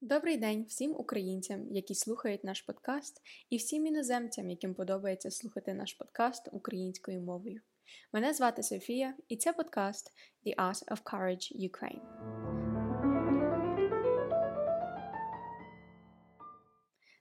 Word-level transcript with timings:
Добрий 0.00 0.36
день 0.36 0.64
всім 0.68 0.94
українцям, 0.96 1.66
які 1.70 1.94
слухають 1.94 2.44
наш 2.44 2.60
подкаст, 2.60 3.22
і 3.50 3.56
всім 3.56 3.86
іноземцям, 3.86 4.50
яким 4.50 4.74
подобається 4.74 5.30
слухати 5.30 5.74
наш 5.74 5.92
подкаст 5.92 6.48
українською 6.52 7.20
мовою. 7.20 7.60
Мене 8.12 8.34
звати 8.34 8.62
Софія, 8.62 9.14
і 9.28 9.36
це 9.36 9.52
подкаст 9.52 10.12
The 10.46 10.56
Art 10.56 10.88
of 10.88 11.02
Courage 11.02 11.70
Ukraine. 11.70 12.00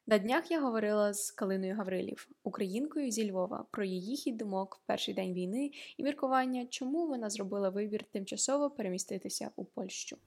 На 0.07 0.17
днях 0.17 0.51
я 0.51 0.61
говорила 0.61 1.13
з 1.13 1.31
Калиною 1.31 1.75
Гаврилів, 1.75 2.29
українкою 2.43 3.11
зі 3.11 3.31
Львова, 3.31 3.65
про 3.71 3.83
її 3.85 4.15
хід 4.15 4.37
думок 4.37 4.79
в 4.83 4.87
перший 4.87 5.13
день 5.13 5.33
війни 5.33 5.71
і 5.97 6.03
міркування, 6.03 6.65
чому 6.69 7.07
вона 7.07 7.29
зробила 7.29 7.69
вибір 7.69 8.03
тимчасово 8.03 8.69
переміститися 8.69 9.51
у 9.55 9.65
Польщу. 9.65 10.17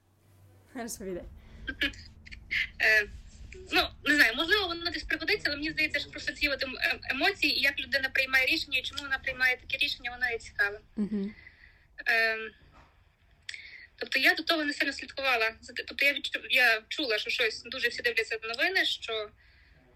Розповідай. 0.75 1.23
Е, 2.81 3.07
ну, 3.71 3.87
не 4.03 4.15
знаю, 4.15 4.33
можливо, 4.35 4.67
воно 4.67 4.91
десь 4.91 5.03
пригодиться, 5.03 5.43
але 5.47 5.55
мені 5.55 5.71
здається, 5.71 5.99
що 5.99 6.09
просто 6.09 6.31
ці 6.31 6.47
от 6.47 6.65
емоції, 7.11 7.57
і 7.57 7.61
як 7.61 7.79
людина 7.79 8.09
приймає 8.09 8.45
рішення, 8.45 8.79
і 8.79 8.81
чому 8.81 9.01
вона 9.01 9.17
приймає 9.17 9.57
таке 9.57 9.77
рішення, 9.77 10.11
воно 10.11 10.31
є 10.31 10.37
цікаве. 10.37 10.79
Uh-huh. 10.97 11.29
Е, 12.07 12.37
Тобто 13.99 14.19
я 14.19 14.33
до 14.33 14.43
того 14.43 14.63
не 14.63 14.73
сильно 14.73 14.93
слідкувала. 14.93 15.51
Тобто 15.87 16.05
я 16.05 16.13
відчу, 16.13 16.39
я 16.49 16.81
чула, 16.87 17.17
що 17.17 17.29
щось 17.29 17.63
дуже 17.63 17.87
всі 17.87 18.01
дивляться 18.01 18.37
новини, 18.43 18.85
що 18.85 19.29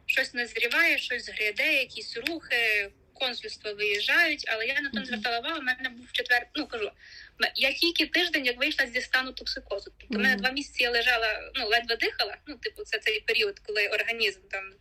щось 0.05 0.33
назріває, 0.33 0.97
щось 0.97 1.25
згряде, 1.25 1.73
якісь 1.73 2.17
рухи, 2.17 2.91
консульства 3.13 3.73
виїжджають, 3.73 4.45
але 4.47 4.65
я 4.65 4.81
на 4.81 4.89
то 4.89 4.99
не 4.99 5.05
звертала 5.05 5.39
увагу. 5.39 5.59
У 5.59 5.63
мене 5.63 5.89
був 5.89 6.11
четвер, 6.11 6.47
ну 6.55 6.67
кажу, 6.67 6.91
я 7.55 7.73
тільки 7.73 8.05
тиждень, 8.05 8.45
як 8.45 8.59
вийшла 8.59 8.87
зі 8.87 9.01
стану 9.01 9.31
токсикозу. 9.31 9.91
Тобто, 9.97 10.15
mm-hmm. 10.15 10.21
мене 10.21 10.35
два 10.35 10.51
місяці 10.51 10.83
я 10.83 10.91
лежала, 10.91 11.51
ну 11.55 11.67
ледве 11.67 11.95
дихала. 11.95 12.37
Ну, 12.47 12.55
типу, 12.55 12.83
це 12.83 12.99
цей 12.99 13.19
період, 13.19 13.59
коли 13.59 13.87
організм 13.87 14.39
там 14.51 14.73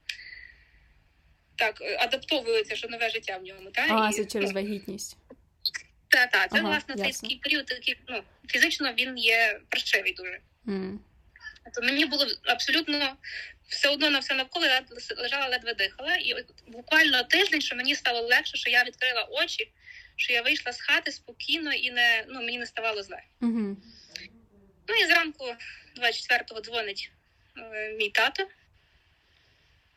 так 1.56 1.82
адаптовується, 1.98 2.76
що 2.76 2.88
нове 2.88 3.10
життя 3.10 3.36
в 3.36 3.42
ньому. 3.42 3.70
Та? 3.70 3.86
А, 3.90 4.12
це 4.12 4.24
через 4.24 4.50
ну, 4.50 4.54
вагітність. 4.54 5.16
Так, 6.08 6.30
так, 6.30 6.50
це 6.50 6.58
ага, 6.58 6.68
власне 6.68 7.12
цей 7.12 7.36
період, 7.36 7.66
такий, 7.66 7.96
ну, 8.08 8.22
фізично 8.46 8.92
він 8.98 9.18
є 9.18 9.60
паршивий 9.68 10.14
дуже. 10.14 10.40
Mm. 10.66 10.98
То 11.74 11.82
мені 11.82 12.06
було 12.06 12.26
абсолютно 12.42 13.16
все 13.72 13.88
одно 13.88 14.10
на 14.10 14.18
все 14.18 14.34
навколо 14.34 14.66
я 14.66 14.84
лежала 15.16 15.48
ледве 15.48 15.74
дихала, 15.74 16.14
і 16.14 16.32
от 16.32 16.46
буквально 16.66 17.22
тиждень, 17.22 17.60
що 17.60 17.76
мені 17.76 17.94
стало 17.94 18.20
легше, 18.20 18.56
що 18.56 18.70
я 18.70 18.84
відкрила 18.84 19.22
очі 19.30 19.72
що 20.16 20.32
я 20.32 20.42
вийшла 20.42 20.72
з 20.72 20.80
хати 20.80 21.12
спокійно 21.12 21.72
і 21.72 21.90
не 21.90 22.24
ну 22.28 22.42
мені 22.42 22.58
не 22.58 22.66
ставало 22.66 23.02
зле. 23.02 23.22
Угу. 23.40 23.76
Ну 24.88 24.94
і 25.02 25.06
зранку 25.06 25.56
24-го 26.00 26.60
дзвонить 26.60 27.10
е, 27.56 27.92
мій 27.92 28.10
тато, 28.10 28.48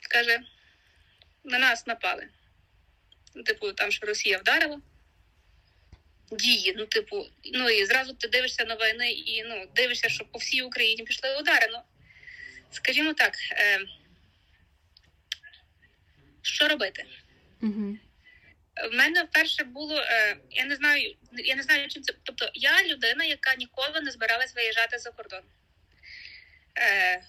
каже: 0.10 0.40
на 1.44 1.60
нас 1.60 1.88
напали. 1.88 2.28
Ну, 3.36 3.44
типу, 3.44 3.74
там 3.74 3.92
що 3.92 4.06
Росія 4.06 4.38
вдарила. 4.38 4.82
Дії, 6.32 6.74
ну, 6.78 6.86
типу, 6.86 7.26
ну 7.54 7.70
і 7.70 7.86
зразу 7.86 8.14
ти 8.14 8.28
дивишся 8.28 8.66
новини 8.66 9.12
і 9.12 9.44
ну, 9.44 9.68
дивишся, 9.76 10.10
що 10.10 10.26
по 10.26 10.40
всій 10.40 10.62
Україні 10.62 11.04
пішли 11.04 11.38
удари. 11.40 11.68
Ну, 11.72 11.80
скажімо 12.72 13.14
так, 13.14 13.34
е, 13.52 13.80
що 16.42 16.68
робити? 16.68 17.06
Угу. 17.62 17.98
В 18.92 18.96
мене 18.96 19.24
вперше 19.24 19.64
було 19.64 20.02
е, 20.02 20.38
я 20.52 20.66
не 20.66 20.76
знаю, 20.76 21.16
я 21.32 21.56
не 21.56 21.64
знаю, 21.64 21.88
чим 21.88 22.04
це. 22.04 22.14
Тобто 22.24 22.50
я 22.54 22.84
людина, 22.84 23.24
яка 23.24 23.56
ніколи 23.56 24.02
не 24.02 24.12
збиралась 24.12 24.56
виїжджати 24.56 24.98
за 24.98 25.12
кордон. 25.12 25.42
Е, 26.78 27.22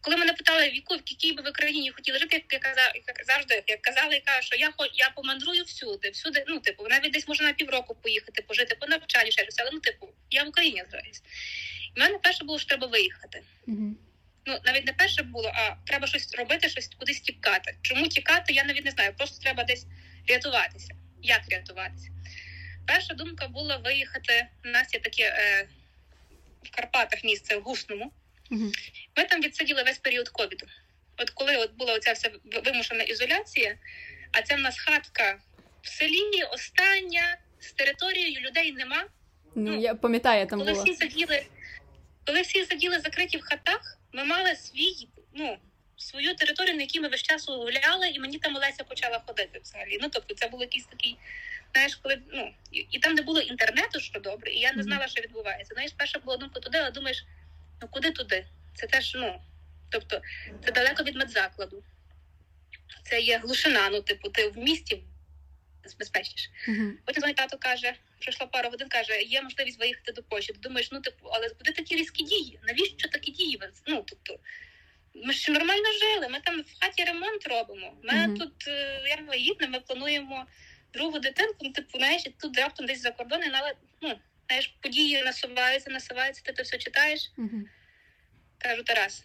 коли 0.00 0.16
мене 0.16 0.32
питали, 0.32 0.68
в 0.68 0.74
яку 0.74 0.94
в 0.94 1.02
якій 1.06 1.32
би 1.32 1.42
в 1.42 1.48
Україні 1.48 1.90
хотіли 1.90 2.18
жити, 2.18 2.44
я 2.50 2.58
казав, 2.58 2.92
як 2.94 3.24
завжди, 3.26 3.62
як 3.66 3.82
казала, 3.82 4.14
я 4.14 4.20
кажу, 4.20 4.42
що 4.42 4.56
я 4.56 4.72
я 4.94 5.10
помандрую 5.10 5.64
всюди, 5.64 6.10
всюди, 6.10 6.44
ну 6.48 6.60
типу, 6.60 6.86
навіть 6.88 7.12
десь 7.12 7.28
можна 7.28 7.46
на 7.46 7.52
півроку 7.52 7.94
поїхати, 7.94 8.42
пожити 8.42 8.74
по 8.74 8.86
навчанню, 8.86 9.30
ще 9.30 9.46
але 9.58 9.70
ну, 9.72 9.80
типу, 9.80 10.08
я 10.30 10.44
в 10.44 10.48
Україні 10.48 10.84
зараз. 10.90 11.22
І 11.94 12.00
мене 12.00 12.18
перше 12.18 12.44
було, 12.44 12.58
що 12.58 12.68
треба 12.68 12.86
виїхати. 12.86 13.42
Mm-hmm. 13.68 13.92
Ну, 14.46 14.58
навіть 14.64 14.86
не 14.86 14.92
перше 14.92 15.22
було, 15.22 15.52
а 15.54 15.74
треба 15.86 16.06
щось 16.06 16.34
робити, 16.34 16.68
щось 16.68 16.90
кудись 16.98 17.20
тікати. 17.20 17.76
Чому 17.82 18.08
тікати, 18.08 18.52
я 18.52 18.64
навіть 18.64 18.84
не 18.84 18.90
знаю. 18.90 19.12
Просто 19.16 19.42
треба 19.42 19.64
десь 19.64 19.86
рятуватися. 20.28 20.94
Як 21.22 21.40
рятуватися? 21.50 22.10
Перша 22.86 23.14
думка 23.14 23.48
була 23.48 23.76
виїхати. 23.76 24.46
У 24.64 24.68
нас 24.68 24.94
є 24.94 25.00
таке 25.00 25.22
е, 25.22 25.68
в 26.62 26.70
Карпатах 26.70 27.24
місце 27.24 27.56
в 27.56 27.62
Гусному. 27.62 28.12
Угу. 28.50 28.72
Ми 29.16 29.24
там 29.24 29.40
відсиділи 29.40 29.82
весь 29.82 29.98
період 29.98 30.28
ковіду. 30.28 30.66
От 31.16 31.30
коли 31.30 31.56
от 31.56 31.72
була 31.74 31.94
оця 31.94 32.12
вся 32.12 32.30
вимушена 32.64 33.02
ізоляція, 33.02 33.76
а 34.32 34.42
це 34.42 34.56
в 34.56 34.60
нас 34.60 34.78
хатка 34.78 35.38
в 35.82 35.88
селі, 35.88 36.42
остання, 36.52 37.36
з 37.60 37.72
територією 37.72 38.40
людей 38.40 38.72
нема. 38.72 39.04
Ну, 39.54 39.70
ну 39.70 39.80
я 39.80 39.94
пам'ятаю, 39.94 40.46
там 40.46 40.58
коли 40.58 40.72
було. 40.72 40.84
всі 40.84 40.94
сиділи, 40.94 41.46
коли 42.30 42.42
всі 42.42 42.64
сиділи 42.64 43.00
закриті 43.00 43.36
в 43.36 43.42
хатах, 43.42 43.98
ми 44.12 44.24
мали 44.24 44.54
свій, 44.56 45.08
ну 45.34 45.58
свою 45.96 46.34
територію, 46.34 46.76
на 46.76 46.80
якій 46.80 47.00
ми 47.00 47.08
весь 47.08 47.22
час 47.22 47.48
гуляли, 47.48 48.08
і 48.08 48.18
мені 48.18 48.38
там 48.38 48.56
Олеся 48.56 48.84
почала 48.84 49.22
ходити 49.26 49.60
взагалі. 49.62 49.98
Ну 50.02 50.08
тобто, 50.12 50.34
це 50.34 50.48
було 50.48 50.62
якийсь 50.62 50.84
такий, 50.84 51.16
знаєш, 51.72 51.96
коли 51.96 52.18
ну 52.32 52.54
і, 52.72 52.86
і 52.90 52.98
там 52.98 53.14
не 53.14 53.22
було 53.22 53.40
інтернету, 53.40 54.00
що 54.00 54.20
добре, 54.20 54.52
і 54.52 54.58
я 54.58 54.72
не 54.72 54.82
знала, 54.82 55.08
що 55.08 55.22
відбувається. 55.22 55.74
Знаєш, 55.74 55.92
перша 55.96 56.18
була 56.18 56.36
думка 56.36 56.60
туди, 56.60 56.78
але 56.78 56.90
думаєш, 56.90 57.24
ну 57.82 57.88
куди 57.88 58.10
туди? 58.10 58.46
Це 58.74 58.86
теж, 58.86 59.14
ну 59.14 59.40
тобто, 59.88 60.22
це 60.64 60.72
далеко 60.72 61.02
від 61.02 61.16
медзакладу. 61.16 61.82
Це 63.02 63.20
є 63.20 63.38
глушина, 63.38 63.90
ну 63.90 64.00
типу, 64.02 64.28
ти 64.28 64.48
в 64.48 64.58
місті 64.58 65.02
безпечніше. 65.98 66.50
Потім 67.04 67.22
мій 67.26 67.34
тато 67.34 67.58
каже, 67.58 67.94
пройшла 68.20 68.46
пару 68.46 68.70
годин, 68.70 68.88
каже, 68.88 69.22
є 69.22 69.42
можливість 69.42 69.80
виїхати 69.80 70.12
до 70.12 70.22
Польщі. 70.22 70.52
Ти 70.52 70.58
думаєш, 70.58 70.92
ну 70.92 71.00
типу, 71.00 71.28
але 71.32 71.48
куди 71.48 71.72
такі 71.72 71.96
різкі 71.96 72.24
дії? 72.24 72.58
Навіщо 72.62 73.08
такі 73.08 73.30
дії? 73.30 73.60
Ну 73.86 74.04
тобто, 74.06 74.38
ми 75.14 75.32
ж 75.32 75.52
нормально 75.52 75.88
жили. 76.00 76.28
Ми 76.28 76.40
там 76.40 76.60
в 76.60 76.84
хаті 76.84 77.04
ремонт 77.04 77.46
робимо. 77.46 77.96
Ми 78.02 78.12
uh-huh. 78.12 78.38
тут 78.38 78.68
е, 78.68 79.02
я 79.08 79.18
вагітна, 79.28 79.66
ми 79.66 79.80
плануємо 79.80 80.46
другу 80.92 81.18
дитинку. 81.18 81.56
Ну, 81.60 81.72
типу, 81.72 81.98
знаєш, 81.98 82.22
тут 82.40 82.58
раптом 82.58 82.86
десь 82.86 83.00
за 83.00 83.10
кордоном, 83.10 83.50
але 83.52 83.74
ну 84.02 84.18
знаєш, 84.46 84.66
події 84.80 85.22
насуваються, 85.22 85.90
насуваються. 85.90 86.42
Ти 86.44 86.52
це 86.52 86.62
все 86.62 86.78
читаєш. 86.78 87.30
Uh-huh. 87.38 87.62
Кажу, 88.58 88.82
Тарас. 88.82 89.24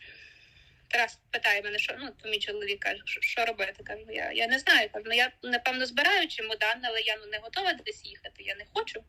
Тарас 0.95 1.19
питає 1.31 1.61
мене, 1.61 1.79
що 1.79 1.95
ну 1.99 2.09
то 2.23 2.29
мій 2.29 2.39
чоловік 2.39 2.79
каже, 2.79 3.01
що, 3.05 3.21
що 3.21 3.45
робити. 3.45 3.83
Кажу, 3.83 4.05
я 4.09 4.31
я 4.31 4.47
не 4.47 4.59
знаю. 4.59 4.89
Кажу, 4.93 5.05
ну 5.07 5.15
я 5.15 5.31
напевно 5.43 5.85
збираю 5.85 6.27
чемодан, 6.27 6.77
але 6.83 7.01
я 7.01 7.17
ну 7.17 7.25
не 7.31 7.37
готова 7.37 7.73
десь 7.73 8.05
їхати. 8.05 8.43
Я 8.43 8.55
не 8.55 8.65
хочу. 8.73 9.03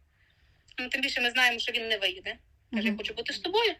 Ну 0.78 0.88
тим 0.88 1.00
більше 1.00 1.20
ми 1.20 1.30
знаємо, 1.30 1.58
що 1.58 1.72
він 1.72 1.88
не 1.88 1.98
виїде. 1.98 2.36
Каже, 2.72 2.88
я 2.88 2.94
хочу 2.96 3.14
бути 3.14 3.32
з 3.32 3.38
тобою. 3.38 3.74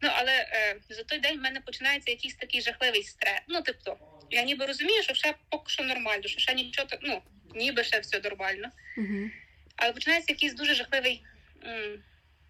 Ну 0.00 0.10
але 0.12 0.32
е, 0.32 0.80
за 0.88 1.02
той 1.02 1.18
день 1.18 1.38
в 1.38 1.42
мене 1.42 1.60
починається 1.60 2.10
якийсь 2.10 2.34
такий 2.34 2.60
жахливий 2.60 3.02
стрес. 3.02 3.40
Ну, 3.48 3.62
тобто, 3.64 3.98
я 4.30 4.42
ніби 4.42 4.66
розумію, 4.66 5.02
що 5.02 5.14
ще 5.14 5.34
поки 5.48 5.70
що 5.70 5.84
нормально, 5.84 6.22
що 6.28 6.40
ще 6.40 6.54
нічого 6.54 6.88
ну, 7.02 7.22
ніби 7.54 7.84
ще 7.84 8.00
все 8.00 8.20
нормально. 8.20 8.68
Uh-huh. 8.98 9.30
Але 9.76 9.92
починається 9.92 10.32
якийсь 10.32 10.54
дуже 10.54 10.74
жахливий 10.74 11.24
м, 11.64 12.02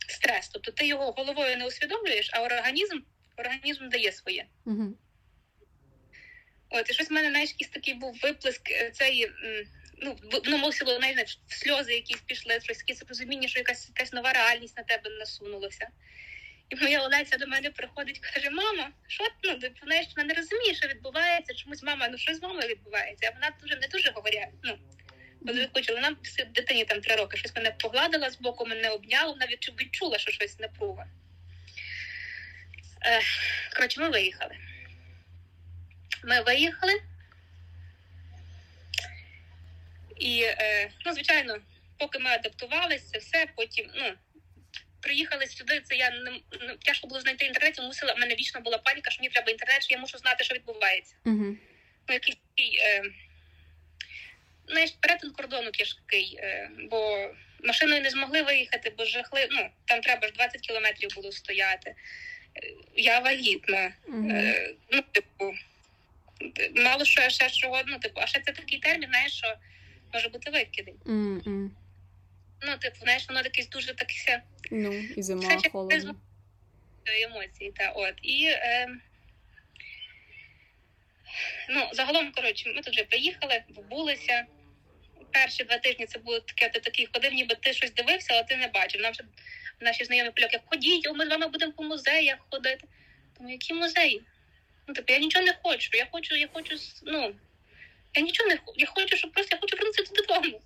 стрес. 0.09 0.49
Тобто 0.49 0.73
ти 0.73 0.87
його 0.87 1.13
головою 1.13 1.57
не 1.57 1.67
усвідомлюєш, 1.67 2.31
а 2.33 2.43
організм 2.43 3.01
організм 3.37 3.89
дає 3.89 4.13
своє. 4.13 4.47
Uh-huh. 4.67 4.93
От, 6.71 6.91
і 6.91 6.93
щось 6.93 7.11
в 7.11 7.13
мене 7.13 7.31
знаєш, 7.31 7.51
якийсь 7.51 7.71
такий 7.71 7.95
був 7.95 8.19
виплеск 8.23 8.71
е, 8.71 8.91
цієї. 8.91 9.33
Ну, 10.03 10.17
воно 10.45 10.59
мусило 10.59 10.97
знаєш, 10.97 11.41
сльози 11.49 11.95
якісь 11.95 12.21
пішли, 12.21 12.61
щось 12.63 12.85
якесь 12.87 13.09
розуміння, 13.09 13.49
що 13.49 13.59
якась 13.59 13.89
якась 13.89 14.13
нова 14.13 14.33
реальність 14.33 14.77
на 14.77 14.83
тебе 14.83 15.11
насунулася. 15.11 15.89
І 16.69 16.77
моя 16.77 17.03
Олеся 17.03 17.37
до 17.37 17.47
мене 17.47 17.71
приходить, 17.71 18.19
каже: 18.19 18.51
Мама, 18.51 18.91
що 19.07 19.25
ну, 19.43 19.59
ти 19.59 19.73
знаєш, 19.85 20.07
вона 20.17 20.29
не 20.29 20.35
розуміє, 20.35 20.75
що 20.75 20.89
відбувається. 20.89 21.55
Чомусь 21.55 21.83
мама, 21.83 22.09
ну 22.09 22.19
що 22.19 22.35
з 22.35 22.43
мамою 22.43 22.69
відбувається? 22.69 23.31
А 23.31 23.35
вона 23.35 23.57
дуже 23.63 23.77
не 23.77 23.89
дуже 23.89 24.11
говорять. 24.11 24.49
Ну 24.63 24.79
хоче, 25.75 25.95
вона 25.95 26.17
дитині 26.55 26.85
там 26.85 27.01
три 27.01 27.17
роки 27.17 27.37
щось 27.37 27.57
мене 27.57 27.71
погладила 27.71 28.31
з 28.31 28.41
боку, 28.41 28.67
мене 28.67 28.91
обняла, 28.91 29.33
вона 29.33 29.47
відчула, 29.81 30.19
що 30.19 30.33
щось 30.33 30.59
напруга. 30.59 31.07
Е, 33.07 33.21
коротше, 33.77 34.01
ми 34.01 34.09
виїхали. 34.09 34.57
Ми 36.25 36.41
виїхали. 36.41 36.93
І, 40.17 40.43
е, 40.43 40.91
ну, 41.07 41.13
звичайно, 41.13 41.59
поки 41.99 42.19
ми 42.19 42.31
адаптувалися, 42.31 43.19
все, 43.19 43.47
потім, 43.57 43.91
ну, 43.95 44.13
приїхали 45.01 45.47
сюди. 45.47 45.81
Це 45.81 45.97
я 45.97 46.11
не 46.11 46.41
тяжко 46.85 47.07
було 47.07 47.21
знайти 47.21 47.47
інтернет. 47.47 47.79
Мусила 47.79 48.13
в 48.13 48.19
мене 48.19 48.35
вічно 48.35 48.61
була 48.61 48.79
паніка, 48.79 49.11
що 49.11 49.23
мені 49.23 49.33
треба 49.33 49.53
інтернет, 49.53 49.83
що 49.83 49.95
я 49.95 50.01
мушу 50.01 50.19
знати, 50.19 50.45
що 50.45 50.55
відбувається. 50.55 51.15
Uh-huh. 51.25 51.57
Ну, 52.09 52.15
якийсь 52.15 52.37
такий 52.55 52.79
е, 52.81 53.03
знаєш, 54.69 54.91
перетин 55.01 55.31
кордону 55.31 55.71
тяжкий, 55.71 56.37
е, 56.39 56.71
бо 56.91 57.31
машиною 57.65 58.03
не 58.03 58.11
змогли 58.11 58.43
виїхати, 58.43 58.93
бо 58.99 59.05
жахли. 59.05 59.49
Ну 59.51 59.71
там 59.85 60.01
треба 60.01 60.27
ж 60.27 60.33
20 60.33 60.61
кілометрів 60.61 61.11
було 61.15 61.33
стояти. 61.33 61.95
Я 62.97 63.21
вагітна. 63.21 63.93
Мгм. 64.09 64.31
Е, 64.31 64.75
ну, 64.93 65.03
типу, 65.13 65.55
мало 66.77 67.05
що 67.05 67.23
я 67.23 67.31
ще 67.31 67.51
чого, 67.51 67.83
ну, 67.87 67.99
типу, 67.99 68.21
а 68.21 68.27
ще 68.27 68.41
це 68.41 68.53
такий 68.53 68.79
термін, 68.79 69.09
знаєш, 69.09 69.33
що 69.33 69.55
може 70.15 70.29
бути 70.29 70.51
викидень. 70.51 70.97
М-м. 71.07 71.77
Ну, 72.63 72.77
типу, 72.79 72.97
знаєш, 73.03 73.29
воно 73.29 73.41
якесь 73.41 73.69
дуже 73.69 73.95
таке 73.95 74.43
Ну, 74.71 74.93
і 74.93 75.23
зима 75.23 75.61
холодно. 75.73 76.15
емоції, 77.07 77.73
та 77.77 77.91
от. 77.91 78.15
І 78.23 78.45
е, 78.47 78.89
ну, 81.71 81.89
загалом, 81.93 82.33
коротше, 82.33 82.73
ми 82.77 82.83
тут 82.83 82.95
вже 82.95 83.05
приїхали, 83.05 83.63
побулися. 83.75 84.47
Перші 85.37 85.65
два 85.65 85.79
тижні 85.79 86.07
це 86.07 86.19
було 86.19 86.41
таке, 86.41 86.69
ти 86.69 86.81
такий 86.81 87.09
ходив, 87.13 87.33
ніби 87.33 87.55
ти 87.55 87.73
щось 87.73 87.95
дивився, 87.95 88.29
але 88.31 88.45
ти 88.45 88.57
не 88.57 88.69
бачив. 88.69 89.01
Нам 89.01 89.13
вже 89.13 89.23
наші 89.81 90.05
знайомі 90.05 90.31
поляки, 90.31 90.61
ходіть, 90.67 91.09
ми 91.15 91.27
з 91.27 91.29
вами 91.29 91.47
будемо 91.47 91.73
по 91.73 91.83
музеях 91.83 92.39
ходити. 92.51 92.87
Тому 93.37 93.51
які 93.51 93.75
музеї? 93.75 94.23
Ну, 94.87 94.95
типу, 94.95 95.13
я 95.13 95.19
нічого 95.19 95.45
не 95.45 95.55
хочу. 95.63 95.91
Я 95.93 96.07
хочу, 96.11 96.35
я 96.37 96.49
хочу, 96.53 96.77
ну, 97.03 97.35
я 98.15 98.23
нічого 98.23 98.49
не 98.49 98.57
хочу. 98.57 98.81
Я 98.81 98.87
хочу, 98.87 99.17
щоб 99.17 99.33
просто 99.33 99.57
я 99.57 99.61
хочу 99.61 99.77
вернутися 99.77 100.13
додому. 100.15 100.61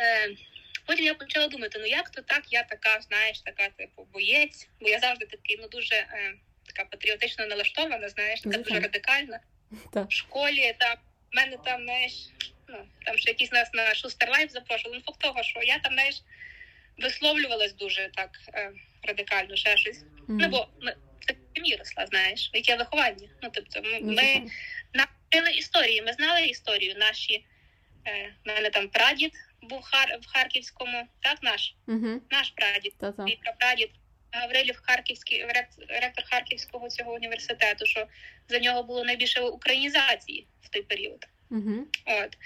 Е, 0.00 0.28
потім 0.86 1.04
я 1.04 1.14
почала 1.14 1.48
думати: 1.48 1.78
ну 1.78 1.86
як 1.86 2.10
то 2.10 2.22
так, 2.22 2.42
я 2.50 2.62
така, 2.62 3.00
знаєш, 3.00 3.40
така, 3.40 3.68
типу, 3.68 4.08
боєць, 4.12 4.68
бо 4.80 4.88
я 4.88 4.98
завжди 4.98 5.26
такий, 5.26 5.58
ну 5.60 5.68
дуже 5.68 5.94
е, 5.94 6.34
така 6.66 6.84
патріотично 6.84 7.46
налаштована, 7.46 8.08
знаєш, 8.08 8.40
така 8.40 8.58
дуже 8.58 8.80
радикальна. 8.80 9.40
Так. 9.92 10.08
В 10.08 10.12
школі 10.12 10.76
там 10.78 10.96
в 11.34 11.36
мене 11.36 11.56
там, 11.64 11.84
знаєш, 11.84 12.12
ну 12.68 12.76
там 13.04 13.18
ще 13.18 13.30
якісь 13.30 13.52
нас 13.52 13.70
на 13.74 13.94
Шустер 13.94 14.30
Лайф 14.30 14.50
запрошували. 14.50 14.96
Ну, 14.98 15.04
факт 15.06 15.20
того, 15.20 15.42
що 15.42 15.62
я 15.62 15.78
там, 15.78 15.92
знаєш, 15.92 16.22
висловлювалась 16.98 17.72
дуже 17.74 18.10
так 18.14 18.30
е, 18.54 18.72
радикально, 19.02 19.56
ще 19.56 19.76
щось. 19.76 20.04
Ну, 20.28 20.48
бо 20.48 20.68
ми 20.80 20.96
в 21.20 21.56
сім'ї 21.56 21.76
росла, 21.76 22.06
знаєш, 22.06 22.50
яке 22.52 22.76
виховання. 22.76 23.28
Ну, 23.42 23.48
тобто, 23.52 23.82
ми, 23.82 23.98
Ну, 24.02 24.12
ми 24.12 24.50
навчили 24.94 25.56
історії, 25.58 26.02
ми 26.02 26.12
знали 26.12 26.46
історію. 26.46 26.94
Наші 26.98 27.44
е, 28.06 28.34
в 28.44 28.48
мене 28.48 28.70
там 28.70 28.88
прадід 28.88 29.32
був 29.62 29.82
Хар 29.82 30.18
в 30.22 30.26
Харківському, 30.26 31.08
так 31.20 31.42
наш 31.42 31.74
Мгм. 31.86 32.22
наш 32.30 32.50
прадід, 32.50 32.94
Та-та. 33.00 33.24
мій 33.24 33.38
прапрадід 33.42 33.90
Гаврилів 34.34 34.80
Харківський 34.82 35.44
ректор 35.88 36.24
Харківського 36.30 36.88
цього 36.88 37.14
університету, 37.14 37.86
що 37.86 38.06
за 38.48 38.58
нього 38.58 38.82
було 38.82 39.04
найбільше 39.04 39.40
українізації 39.40 40.46
в 40.62 40.68
той 40.68 40.82
період. 40.82 41.26
Мгм. 41.50 41.86
От. 42.04 42.36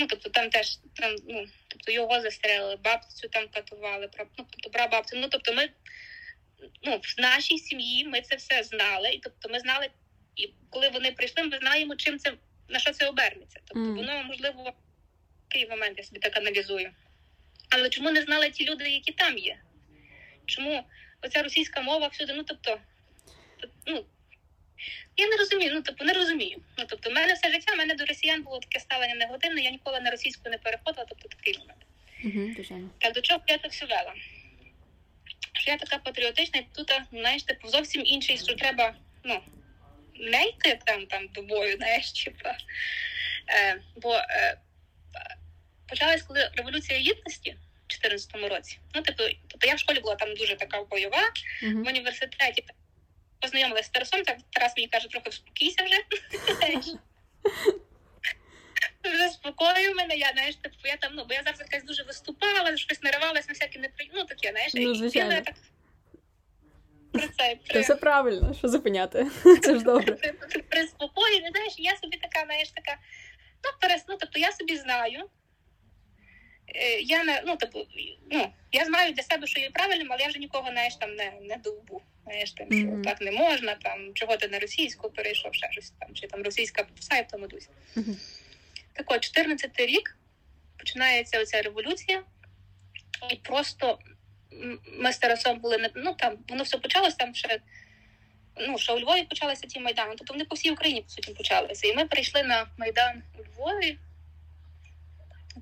Ну, 0.00 0.06
тобто 0.06 0.30
там 0.30 0.50
теж 0.50 0.78
там, 0.94 1.16
ну, 1.28 1.46
тобто 1.68 1.92
його 1.92 2.20
застрелили, 2.20 2.76
бабцю 2.76 3.28
там 3.28 3.48
катували, 3.48 4.10
ну, 4.18 4.26
тобто 4.36 4.70
прабабцю. 4.70 5.16
Ну, 5.16 5.28
тобто 5.28 5.54
ми 5.54 5.68
ну, 6.82 7.00
в 7.02 7.20
нашій 7.20 7.58
сім'ї 7.58 8.04
ми 8.04 8.20
це 8.20 8.36
все 8.36 8.62
знали, 8.62 9.08
і 9.08 9.18
тобто 9.18 9.48
ми 9.48 9.60
знали, 9.60 9.90
і 10.36 10.54
коли 10.70 10.88
вони 10.88 11.12
прийшли, 11.12 11.42
ми 11.42 11.58
знаємо, 11.58 11.96
чим 11.96 12.18
це 12.18 12.32
на 12.68 12.78
що 12.78 12.92
це 12.92 13.08
обернеться. 13.08 13.60
Тобто, 13.64 13.94
воно 13.94 14.22
можливо 14.24 14.72
такий 15.48 15.68
момент 15.68 15.98
я 15.98 16.04
собі 16.04 16.18
так 16.18 16.36
аналізую. 16.36 16.90
Але 17.70 17.88
чому 17.88 18.10
не 18.10 18.22
знали 18.22 18.50
ті 18.50 18.64
люди, 18.64 18.90
які 18.90 19.12
там 19.12 19.38
є? 19.38 19.60
Чому 20.46 20.84
оця 21.22 21.42
російська 21.42 21.80
мова 21.80 22.06
всюди? 22.06 22.32
Ну 22.32 22.42
тобто, 22.42 22.78
ну 23.86 24.04
я 25.16 25.28
не 25.28 25.36
розумію. 25.36 25.72
Ну 25.74 25.82
тобто 25.82 26.04
не 26.04 26.12
розумію. 26.12 26.60
Ну 26.78 26.84
тобто, 26.88 27.10
в 27.10 27.12
мене 27.12 27.32
все 27.34 27.50
життя, 27.50 27.74
в 27.74 27.78
мене 27.78 27.94
до 27.94 28.04
росіян 28.04 28.42
було 28.42 28.58
таке 28.58 28.80
ставлення 28.80 29.14
негативне. 29.14 29.60
Я 29.60 29.70
ніколи 29.70 30.00
на 30.00 30.10
російську 30.10 30.50
не 30.50 30.58
переходила, 30.58 31.06
тобто 31.08 31.28
такий 31.28 31.58
момент. 31.58 31.80
Звичайно. 32.54 32.90
Так 32.98 33.14
до 33.14 33.20
чого 33.20 33.40
я 33.46 33.58
це 33.58 33.68
все 33.68 33.86
вела? 33.86 34.14
Що 35.52 35.70
я 35.70 35.76
така 35.76 35.98
патріотична, 35.98 36.60
і 36.60 36.66
тут, 36.74 36.92
знаєш, 37.12 37.42
типу, 37.42 37.68
зовсім 37.68 38.02
інший, 38.06 38.38
що 38.38 38.54
треба, 38.54 38.94
ну, 39.24 39.40
не 40.14 40.44
йти 40.44 40.78
там, 40.84 41.06
там 41.06 41.28
до 41.28 41.42
бою, 41.42 41.76
знаєш, 41.76 42.12
типа. 42.12 42.56
Е, 43.48 43.80
бо 43.96 44.14
е, 44.14 44.58
почалась 45.88 46.22
коли 46.22 46.50
революція 46.56 46.98
гідності 46.98 47.56
в 47.88 48.06
14-му 48.06 48.48
році. 48.48 48.78
Ну, 48.94 49.02
типу, 49.02 49.22
тобто 49.60 49.68
я 49.68 49.74
в 49.74 49.78
школі 49.78 50.00
була 50.00 50.14
там 50.14 50.34
дуже 50.34 50.56
така 50.56 50.82
бойова, 50.82 51.32
в 51.62 51.88
університеті 51.88 52.64
познайомилася 53.40 53.86
з 53.86 53.90
Тарасом, 53.90 54.22
так 54.22 54.36
Тарас 54.50 54.72
мені 54.76 54.88
каже, 54.88 55.08
трохи 55.08 55.30
вспокійся 55.30 55.84
вже. 55.84 55.96
Вже 59.04 59.28
спокою 59.28 59.94
мене, 59.94 60.16
я 60.16 60.30
знаєш, 60.32 60.56
типу, 60.56 60.76
я 60.84 60.96
там, 60.96 61.12
ну, 61.14 61.24
бо 61.28 61.34
я 61.34 61.42
завжди 61.42 61.64
якась 61.64 61.84
дуже 61.84 62.02
виступала, 62.02 62.76
щось 62.76 63.02
наривалась 63.02 63.48
на 63.48 63.52
всякі 63.52 63.78
непри... 63.78 64.06
ну 64.14 64.24
таке, 64.24 64.50
знаєш, 64.50 64.72
Ну, 64.74 64.94
звичайно. 64.94 65.32
я 65.32 65.40
так 65.40 65.54
при 67.12 67.28
це, 67.28 67.56
при, 67.68 67.80
все 67.80 67.94
правильно, 67.96 68.54
що 68.54 68.68
зупиняти. 68.68 69.26
Це 69.62 69.74
ж 69.74 69.84
добре. 69.84 70.12
при, 70.12 70.32
при, 70.32 70.62
при 70.62 70.86
спокої, 70.86 71.48
знаєш, 71.52 71.74
я 71.78 71.96
собі 71.96 72.16
така, 72.16 72.44
знаєш, 72.44 72.70
така, 72.70 72.98
ну, 73.64 73.70
перес, 73.80 74.04
ну, 74.08 74.16
тобто 74.20 74.38
я 74.38 74.52
собі 74.52 74.76
знаю. 74.76 75.30
Е, 76.74 77.00
Я 77.00 77.24
не, 77.24 77.42
ну, 77.46 77.56
типу, 77.56 77.86
ну, 78.30 78.52
я 78.72 78.84
знаю 78.84 79.12
для 79.12 79.22
себе, 79.22 79.46
що 79.46 79.60
є 79.60 79.70
правильним, 79.70 80.06
але 80.10 80.22
я 80.22 80.28
вже 80.28 80.38
нікого, 80.38 80.70
знаєш, 80.70 80.96
там 80.96 81.14
не, 81.14 81.32
не 81.42 81.56
довбу. 81.56 82.02
Знаєш, 82.24 82.52
там, 82.52 82.66
що 82.72 82.86
Мгм. 82.86 83.02
так 83.02 83.20
не 83.20 83.30
можна, 83.32 83.74
там, 83.74 84.14
чого 84.14 84.36
ти 84.36 84.48
на 84.48 84.58
російську 84.58 85.10
перейшов, 85.10 85.54
ще 85.54 85.68
щось 85.72 85.90
там, 85.90 86.14
чи 86.14 86.26
там 86.26 86.42
російська 86.42 86.86
все 86.98 87.22
в 87.22 87.26
тому 87.30 87.46
дусі. 87.46 87.68
Мгм. 87.96 88.16
Так 88.92 89.10
от, 89.10 89.20
14 89.20 89.80
рік 89.86 90.16
починається 90.78 91.40
оця 91.40 91.62
революція, 91.62 92.22
і 93.30 93.36
просто 93.36 93.98
ми 94.98 95.12
з 95.12 95.18
Тарасом 95.18 95.58
були 95.58 95.78
не 95.78 95.90
ну 95.94 96.14
там, 96.14 96.38
воно 96.48 96.64
все 96.64 96.78
почалося 96.78 97.16
там 97.16 97.34
ще. 97.34 97.60
Ну, 98.68 98.78
що 98.78 98.96
у 98.96 99.00
Львові 99.00 99.22
почалися 99.22 99.66
ті 99.66 99.80
майдани, 99.80 100.14
тобто 100.18 100.34
вони 100.34 100.44
по 100.44 100.54
всій 100.54 100.70
Україні 100.70 101.02
по 101.02 101.08
суті 101.08 101.32
почалися. 101.34 101.86
І 101.88 101.94
ми 101.94 102.04
прийшли 102.04 102.42
на 102.42 102.66
майдан 102.78 103.22
у 103.38 103.42
Львові. 103.42 103.98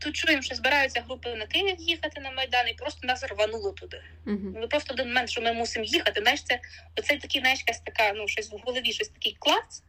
Тут 0.01 0.17
чуємо, 0.17 0.43
що 0.43 0.55
збираються 0.55 1.01
групи 1.01 1.35
на 1.35 1.47
Київ 1.47 1.77
їхати 1.79 2.21
на 2.21 2.31
майдан, 2.31 2.69
і 2.69 2.75
просто 2.75 3.07
нас 3.07 3.25
рвануло 3.25 3.73
туди. 3.73 4.03
Мгм. 4.25 4.55
Ну 4.61 4.69
просто 4.69 4.95
один 4.95 5.07
момент, 5.07 5.31
що 5.31 5.41
ми 5.41 5.53
мусимо 5.53 5.85
їхати. 5.85 6.21
Знаєш, 6.21 6.43
це 6.43 6.61
оцей 6.97 7.19
такий, 7.19 7.41
знаєш, 7.41 7.59
якась 7.59 7.81
така, 7.81 8.13
ну 8.13 8.29
щось 8.29 8.51
в 8.53 8.57
голові, 8.57 8.93
щось 8.93 9.09
такий 9.09 9.37
клас. 9.39 9.83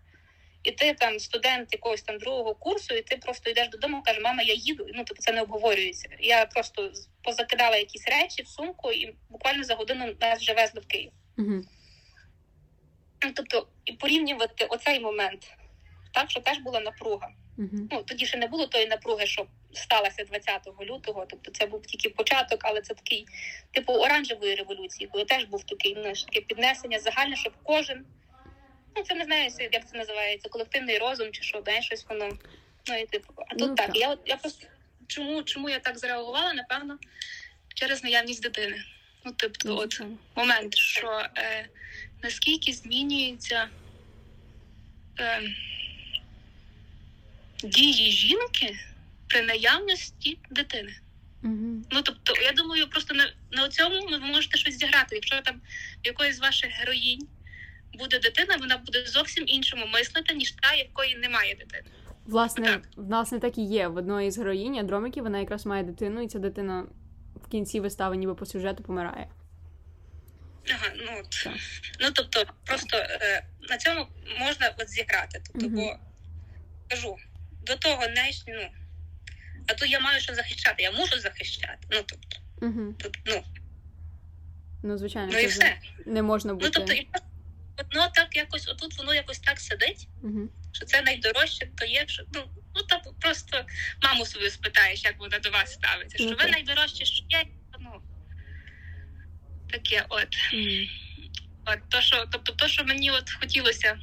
І 0.64 0.72
ти 0.72 0.94
там 0.94 1.20
студент 1.20 1.74
якогось 1.74 2.02
там 2.02 2.18
другого 2.18 2.56
курсу, 2.56 2.96
і 2.96 3.02
ти 3.02 3.18
просто 3.18 3.50
йдеш 3.50 3.70
додому, 3.70 4.02
каже, 4.06 4.20
мама, 4.20 4.44
я 4.44 4.54
їду. 4.54 4.86
Ну 4.94 5.04
тобто 5.08 5.24
це 5.24 5.32
не 5.32 5.42
обговорюється. 5.42 6.10
Я 6.20 6.46
просто 6.46 6.92
позакидала 7.24 7.78
якісь 7.78 8.08
речі 8.08 8.44
в 8.44 8.48
сумку, 8.48 8.92
і 8.92 9.16
буквально 9.30 9.64
за 9.64 9.76
годину 9.76 10.16
нас 10.22 10.40
вже 10.40 10.54
везли 10.54 10.82
в 10.82 10.86
Київ. 10.86 11.12
Ну, 13.22 13.32
тобто, 13.36 13.68
і 13.86 13.92
порівнювати 13.94 14.66
оцей 14.66 15.00
момент, 15.00 15.52
так 16.12 16.32
що 16.32 16.40
теж 16.40 16.58
була 16.58 16.80
напруга. 16.80 17.30
Мгм. 17.58 17.88
Ну 17.92 18.04
тоді 18.04 18.26
ще 18.26 18.38
не 18.38 18.48
було 18.48 18.68
тої 18.68 18.88
напруги, 18.88 19.26
що 19.26 19.46
сталася 19.74 20.24
20 20.24 20.68
лютого. 20.82 21.26
Тобто 21.30 21.52
це 21.52 21.66
був 21.66 21.82
тільки 21.82 22.10
початок, 22.10 22.60
але 22.64 22.82
це 22.82 22.94
такий 22.94 23.26
типу 23.72 23.94
оранжевої 23.94 24.56
революції, 24.56 25.10
коли 25.12 25.26
теж 25.26 25.44
був 25.44 25.64
такий 25.64 25.96
ну, 25.96 26.14
таке 26.14 26.42
піднесення 26.42 27.00
загальне, 27.00 27.36
щоб 27.36 27.54
кожен. 27.64 28.06
Ну, 28.96 29.04
це 29.04 29.16
не 29.16 29.24
знаю, 29.24 29.52
як 29.72 29.90
це 29.90 29.98
називається, 29.98 30.50
колективний 30.50 30.98
розум 30.98 31.32
чи 31.32 31.44
що, 31.44 31.62
знаєш, 31.62 31.86
щось 31.86 32.06
воно. 32.10 32.30
Ну, 32.88 32.98
і 32.98 33.06
типу, 33.06 33.34
а 33.38 33.56
тут 33.56 33.70
Ну, 33.70 33.76
так. 33.76 33.86
так. 33.86 33.96
Я 33.96 34.10
от 34.10 34.20
я 34.26 34.38
просто 34.38 34.68
чому, 35.08 35.44
чому 35.44 35.70
я 35.70 35.80
так 35.80 35.98
зреагувала, 36.00 36.54
напевно, 36.54 36.98
через 37.76 38.04
наявність 38.04 38.44
дитини. 38.44 38.84
Ну, 39.26 39.34
тобто, 39.38 39.70
Ну, 39.70 39.76
от 39.78 40.02
момент, 40.36 40.76
що 40.76 41.26
е, 41.38 41.70
наскільки 42.24 42.74
змінюється 42.74 43.70
е, 45.20 45.42
дії 47.64 48.12
жінки 48.12 48.76
при 49.28 49.42
наявності 49.42 50.38
дитини. 50.52 50.94
Мгм. 51.42 51.86
Ну 51.92 52.02
тобто, 52.02 52.34
я 52.42 52.52
думаю, 52.52 52.90
просто 52.90 53.14
на, 53.14 53.34
на 53.52 53.70
цьому 53.70 54.08
ви 54.08 54.20
можете 54.20 54.58
щось 54.58 54.78
зіграти. 54.78 55.16
Якщо 55.16 55.42
там 55.42 55.56
в 56.04 56.08
якоїсь 56.08 56.36
з 56.36 56.40
ваших 56.40 56.72
героїнь 56.72 57.28
буде 57.94 58.20
дитина, 58.20 58.58
вона 58.60 58.78
буде 58.78 59.06
зовсім 59.06 59.44
іншому 59.48 59.86
мислити, 59.88 60.34
ніж 60.34 60.52
та, 60.52 60.74
якої 60.74 61.16
немає 61.16 61.56
дитини. 61.56 61.90
Власне, 62.26 62.66
Так. 62.66 62.82
власне, 62.96 63.40
так 63.40 63.58
і 63.58 63.62
є. 63.62 63.88
В 63.88 63.96
одної 63.96 64.32
з 64.32 64.38
героїнь 64.38 64.78
Андроміки 64.80 65.22
вона 65.22 65.40
якраз 65.40 65.66
має 65.66 65.84
дитину, 65.84 66.22
і 66.22 66.28
ця 66.28 66.40
дитина 66.40 66.86
в 67.46 67.52
кінці 67.52 67.80
вистави, 67.80 68.18
ніби 68.18 68.36
по 68.36 68.46
сюжету, 68.46 68.84
помирає. 68.84 69.28
Ага, 70.72 70.94
ну 70.96 71.12
от. 71.20 71.48
Ну 72.00 72.10
тобто, 72.14 72.44
просто 72.66 72.98
е, 72.98 73.46
на 73.70 73.78
цьому 73.78 74.08
можна 74.40 74.74
от 74.80 74.90
зіграти. 74.90 75.42
Тобто, 75.52 75.68
Мгм. 75.68 75.76
бо 75.76 75.96
кажу, 76.90 77.18
до 77.62 77.76
того 77.76 78.08
не 78.08 78.32
ну. 78.48 78.70
А 79.68 79.74
тут 79.74 79.90
я 79.90 80.00
маю 80.00 80.22
що 80.22 80.36
захищати, 80.36 80.84
я 80.84 80.92
мушу 80.92 81.20
захищати. 81.20 81.88
Ну 81.92 82.04
тобто, 82.08 82.38
Угу. 82.62 82.94
тут, 83.00 83.20
ну, 83.26 83.44
Ну, 84.84 84.98
звичайно, 84.98 85.30
ну 85.34 85.40
і 85.40 85.46
все. 85.46 85.78
не 86.06 86.22
можна 86.22 86.54
бути. 86.54 86.66
Ну 86.66 86.72
тобто, 86.72 86.94
і 86.94 87.08
воно 87.94 88.08
так 88.14 88.36
якось, 88.36 88.68
отут 88.68 88.98
воно 88.98 89.14
якось 89.14 89.40
так 89.40 89.60
сидить. 89.60 90.08
Угу. 90.24 90.50
що 90.72 90.86
це 90.86 91.02
найдорожче, 91.02 91.68
то 91.76 91.86
є 91.86 92.08
що 92.08 92.24
ну, 92.34 92.42
ну 92.76 92.82
так 92.84 93.02
просто 93.20 93.66
маму 94.04 94.26
свою 94.26 94.50
спитаєш, 94.50 95.04
як 95.04 95.20
вона 95.20 95.40
до 95.40 95.50
вас 95.50 95.74
ставиться. 95.74 96.18
Що 96.18 96.30
Ну, 96.30 96.36
ви 96.40 96.50
найдорожче, 96.52 97.06
що 97.06 97.26
є, 97.30 97.44
ну 97.80 98.02
Таке, 99.72 100.06
от. 100.10 100.28
Mm. 100.54 100.90
От 101.66 101.80
то, 101.90 102.02
що, 102.02 102.26
тобто, 102.32 102.54
то, 102.54 102.68
що 102.68 102.84
мені 102.84 103.12
от 103.12 103.32
хотілося 103.40 104.00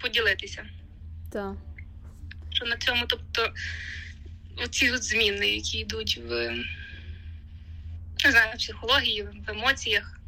поділитися. 0.00 0.66
Так. 1.32 1.54
Що 2.56 2.64
на 2.64 2.76
цьому, 2.76 3.06
тобто, 3.06 3.54
оці 4.56 4.90
от 4.90 5.04
зміни, 5.04 5.48
які 5.48 5.78
йдуть 5.78 6.20
в 6.28 6.54
не 8.24 8.30
знаю, 8.30 8.52
в 8.54 8.58
психології, 8.58 9.22
в 9.22 9.50
емоціях, 9.50 10.20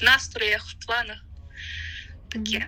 в 0.00 0.04
настроях, 0.04 0.68
в 0.68 0.86
планах. 0.86 1.24
Таке. 2.28 2.66